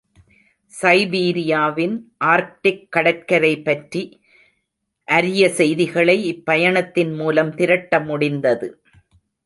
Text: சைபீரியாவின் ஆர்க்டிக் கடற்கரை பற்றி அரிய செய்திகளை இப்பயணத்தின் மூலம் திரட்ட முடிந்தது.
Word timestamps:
சைபீரியாவின் 0.73 1.93
ஆர்க்டிக் 2.25 2.81
கடற்கரை 2.89 3.53
பற்றி 3.61 4.03
அரிய 5.07 5.49
செய்திகளை 5.49 6.17
இப்பயணத்தின் 6.31 7.13
மூலம் 7.15 7.55
திரட்ட 7.55 7.99
முடிந்தது. 7.99 8.69